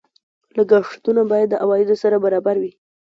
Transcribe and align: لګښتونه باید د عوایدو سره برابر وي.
لګښتونه 0.57 1.21
باید 1.31 1.47
د 1.51 1.55
عوایدو 1.63 1.95
سره 2.03 2.15
برابر 2.25 2.55
وي. 2.61 2.71